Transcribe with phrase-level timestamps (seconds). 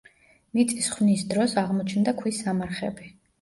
[0.57, 3.13] მიწის ხვნის დროს აღმოჩნდა ქვის სამარხები.